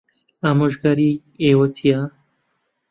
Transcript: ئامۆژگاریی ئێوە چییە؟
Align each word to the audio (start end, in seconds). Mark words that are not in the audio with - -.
ئامۆژگاریی 0.43 1.21
ئێوە 1.43 1.67
چییە؟ 1.75 2.01